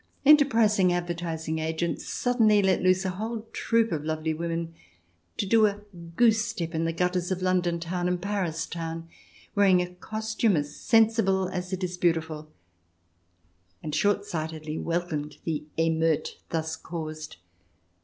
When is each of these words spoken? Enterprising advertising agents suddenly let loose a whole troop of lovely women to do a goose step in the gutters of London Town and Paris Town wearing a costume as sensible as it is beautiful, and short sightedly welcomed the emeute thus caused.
Enterprising 0.25 0.91
advertising 0.91 1.59
agents 1.59 2.07
suddenly 2.07 2.63
let 2.63 2.81
loose 2.81 3.05
a 3.05 3.11
whole 3.11 3.41
troop 3.53 3.91
of 3.91 4.03
lovely 4.03 4.33
women 4.33 4.73
to 5.37 5.45
do 5.45 5.67
a 5.67 5.81
goose 6.15 6.43
step 6.43 6.73
in 6.73 6.85
the 6.85 6.91
gutters 6.91 7.29
of 7.29 7.43
London 7.43 7.79
Town 7.79 8.07
and 8.07 8.19
Paris 8.19 8.65
Town 8.65 9.07
wearing 9.53 9.79
a 9.79 9.93
costume 9.93 10.57
as 10.57 10.75
sensible 10.75 11.47
as 11.49 11.71
it 11.71 11.83
is 11.83 11.99
beautiful, 11.99 12.51
and 13.83 13.93
short 13.93 14.25
sightedly 14.25 14.75
welcomed 14.75 15.37
the 15.43 15.65
emeute 15.77 16.39
thus 16.49 16.75
caused. 16.75 17.37